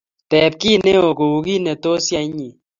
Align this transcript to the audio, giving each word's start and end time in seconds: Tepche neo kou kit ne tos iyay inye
Tepche 0.29 0.71
neo 0.83 1.07
kou 1.19 1.35
kit 1.45 1.61
ne 1.63 1.73
tos 1.83 2.05
iyay 2.09 2.27
inye 2.29 2.49